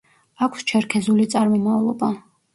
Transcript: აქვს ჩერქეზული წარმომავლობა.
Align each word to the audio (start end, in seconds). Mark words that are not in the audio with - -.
აქვს 0.45 0.63
ჩერქეზული 0.71 1.29
წარმომავლობა. 1.35 2.11